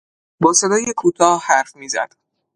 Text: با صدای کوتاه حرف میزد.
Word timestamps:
با 0.39 0.53
صدای 0.53 0.93
کوتاه 0.97 1.41
حرف 1.45 1.75
میزد. 1.75 2.11